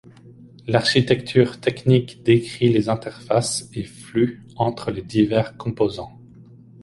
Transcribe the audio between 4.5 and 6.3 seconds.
entre les divers composants.